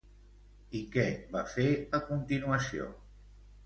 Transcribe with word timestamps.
I 0.79 0.81
què 0.95 1.05
va 1.37 1.45
fer, 1.53 1.69
a 2.01 2.03
continuació? 2.11 2.93